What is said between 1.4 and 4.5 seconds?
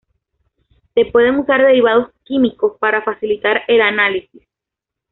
derivados químicos para facilitar el análisis.